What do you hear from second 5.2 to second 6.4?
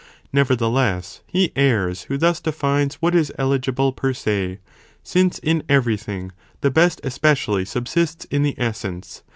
in every thing,